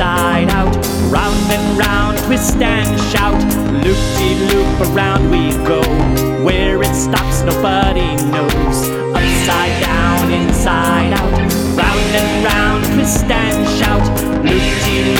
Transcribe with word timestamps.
inside 0.00 0.48
out. 0.48 0.74
Round 1.12 1.52
and 1.52 1.78
round, 1.78 2.16
twist 2.20 2.56
and 2.56 2.98
shout. 3.12 3.38
loopy 3.84 4.34
loop, 4.48 4.96
around 4.96 5.30
we 5.30 5.50
go. 5.66 5.82
Where 6.42 6.82
it 6.82 6.94
stops, 6.94 7.42
nobody 7.42 8.16
knows. 8.32 8.88
Upside 9.14 9.82
down, 9.82 10.30
inside 10.32 11.12
out. 11.12 11.32
Round 11.76 12.14
and 12.16 12.44
round, 12.44 12.84
twist 12.94 13.24
and 13.24 13.68
shout. 13.78 14.06
loopy. 14.42 15.16
loop. 15.16 15.19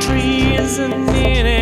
trees 0.00 0.78
and 0.78 1.08
in 1.10 1.46
it. 1.46 1.61